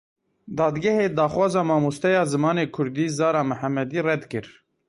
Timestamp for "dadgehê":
0.57-1.07